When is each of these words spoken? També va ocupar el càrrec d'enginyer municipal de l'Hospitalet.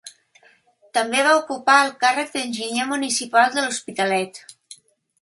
També 0.97 1.25
va 1.27 1.35
ocupar 1.41 1.77
el 1.83 1.93
càrrec 2.05 2.33
d'enginyer 2.39 2.91
municipal 2.95 3.57
de 3.59 3.67
l'Hospitalet. 3.71 4.47